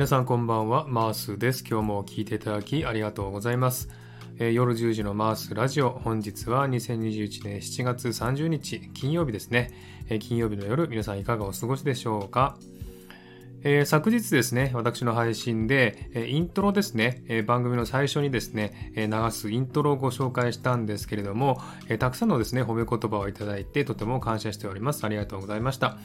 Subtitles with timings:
[0.00, 1.62] 皆さんこんばんは、マースです。
[1.62, 3.90] 今日も聞いていただきありがとうございます。
[4.38, 9.70] えー、夜10時のマースラジオ、本日は2021年7月30日、金曜日ですね。
[10.08, 12.56] えー、金曜日の夜、皆さんいかがお過ごしでしょうか？
[13.62, 25.04] えー、昨日ですね、私の配信で、えイントロですね、え番組の最初にですね、え流すイントロをご紹介したんですけれども、えたくさんのですね、褒め言葉をいただいて、とても感謝しております。
[25.04, 25.98] ありがとうございました。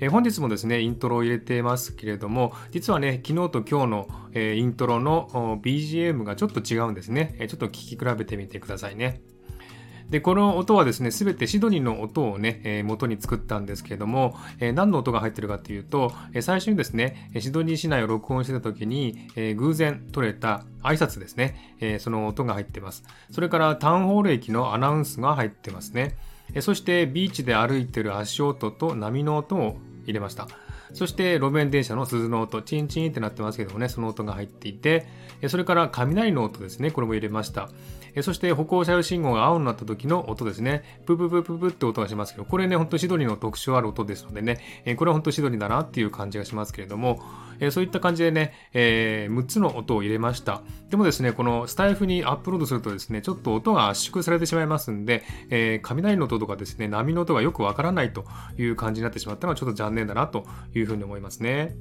[0.00, 7.36] え本日もですね、イントロを入れてますけれども、実はね、昨日と今日の、えイントロの BGM がちょっと違うんですね。
[7.38, 9.22] えちょっと聞き比べてみてくださいね。
[10.10, 23.04] で、この音はですね、すべてシドニーの音をね、えー、元に作ったんですけれども、えー、何の音が入ってるかっていうと、えー、最初にですね、シドニー市内を録音してた時に、えー、偶然取れた挨拶ですね、えー、その音が入ってます。
[23.30, 26.16] それからタウンホール駅のアナウンスが入ってますね。
[26.54, 30.48] えー、そしてビーチで歩いてる足音と波の音を入れました。
[30.92, 35.06] そして路面電車の鈴の音、チンチンってなってますけどもね、その音が入っていて、
[35.48, 37.68] それから雷の音ですね、これも入れました。
[38.22, 40.82] そして歩行者用信号が青になった時の音ですね。
[41.06, 44.60] プププププって音がしますけど、これね、ほんとシドニーの特徴ある音ですのでね、
[44.96, 47.22] これはほんとシドニーだなっていう感じがしますけれども、
[47.60, 50.62] えそういった感じでね、えー、6つの音を入れました。
[50.90, 58.24] でもですね、このスタイフにアップロードするとですね、ちょっと音が圧縮されてしまいますんで、えー、雷の音とかですね、波の音がよくわからないと
[58.56, 61.76] いう感じになってしまったのはちょっと残念だなというふうに思いますね。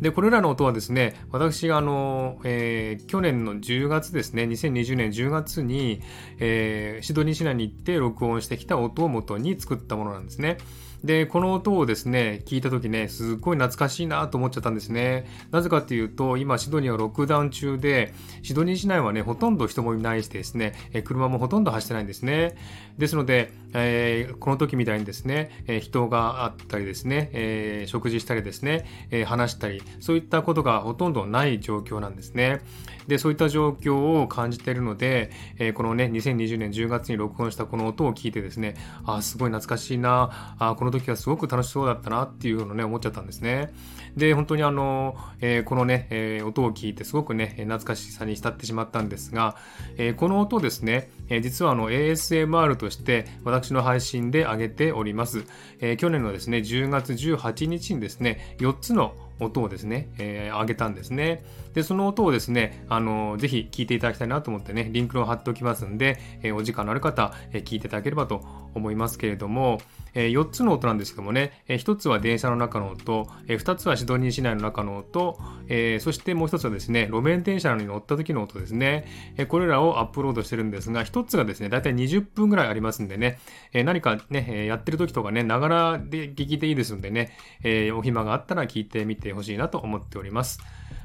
[0.00, 6.00] で、これらの音はですね、私があの、えー、去年の10月ですね、2020年10月に、
[6.38, 10.58] えー、シドニー市内に行って録音してきた音を元に作ったものなんですね。
[11.04, 15.26] で、この音をですね、聞いた時ね、すっごい懐かしいなと思っちゃったんですね。
[15.52, 22.56] なぜかっていうと、今シドニーはロックダウン中で、シドニー市内はね、ほとんど人もいないしですね、え車もほとんど走ってないんですね。
[22.98, 32.60] ですので、えー、この時みたいにですね、え人があったりですね、えー、食事したりですね、え話したり、そういったことがほとんどない状況なんですね。
[33.06, 43.72] で、そういった状況を感じているので、えこのね、2020年10月に録音したこの音を聞いてですね、あ、すごい懐かしいな、あ、このの時はすごく楽しそうだったなっていうのをね、思っちゃったんですね。
[44.16, 49.56] で、本当にあの、えー、このね、えー、音を聞いてすごくね、懐かしさに浸ってしまったんですが、
[49.96, 55.44] えー、この音ですね、え実はあの ASMR として私の配信で上げております。
[55.80, 61.44] え去年のですね、10月18日にですね、4つの音をですね、えー、上げたんですね。
[61.74, 68.44] で、その音をですね、あの、ぜひ聞いていただきたいなと思ってね、リンクを貼っておきますんで、えー、お時間のある方、えー、聞いていただければと
[68.74, 69.80] 思いますけれども、
[70.14, 75.38] えー、4つの音なんですけどもね、えー、1つは電車の中の音、えー、2つはシドニー市内の中の音、
[75.68, 79.06] えー、そしてもう1つはですね、路面電車に乗った時の音ですね、
[79.36, 83.38] えー、これらをアップロードしてるんですが、1つがですね、だいたい20分ぐらいありますんでね、
[83.72, 90.60] えー、何かね、やってる時とかね、ながらで聞いていいですのでね、えー、お暇があったら聞いてみててほしいなと思っております。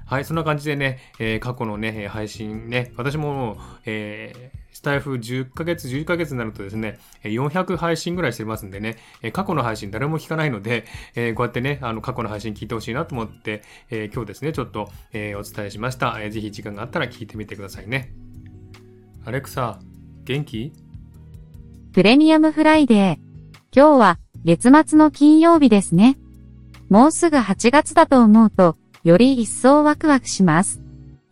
[0.06, 8.98] はい、そんな感じでね、えー、過去のね、配信ね、私も、えー、スタイフ10ヶ月、11ヶ月になるとですね、400配信ぐらいしてますんでね、
[9.32, 10.86] 過去の配信誰も聞かないので、
[11.16, 16.18] えー、こうやってね、あの、過去の配信聞いてほしいなと思って、えー、今日ですね、ちょっと、えー、お伝えしました。
[16.20, 18.14] えー、ぜひ時間があったら聞いてみてくださいね。
[19.26, 19.80] アレクサ、
[20.26, 20.74] 元気？
[21.94, 23.18] プレミアムフライデー。
[23.76, 26.18] 今日は月末の金曜日ですね。
[26.94, 30.80] もうすぐ8月だと思うと、より一層ワクワクします。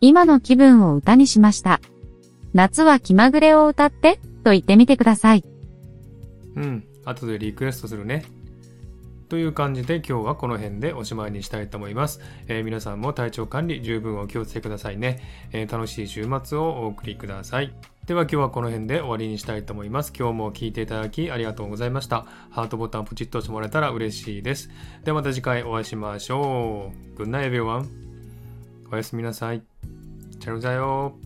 [0.00, 1.80] 今の気分を歌にしました。
[2.52, 5.44] 夏は気まぐれを歌ってと言ってみてください。
[6.56, 8.24] うん、後でリクエストするね。
[9.32, 12.20] という感じで今日はこの辺でおしまいにしたいと思います。
[12.48, 17.72] えー、皆さんも体調管理十分お気をつけくださいね、えー、楽しい週末をお送りください。
[18.04, 20.12] では今日はこの辺で終わりにしたいと思います。
[20.14, 22.26] 今日も聴いていただきありがとうございました。
[22.50, 24.68] ハートボタンポチッと押してもらえたら嬉しいです。
[25.02, 27.18] ではまた次回お会いしましょう。
[27.18, 27.88] Good night everyone.
[28.90, 29.62] おやすみなさい。
[30.40, 31.16] チャルザよ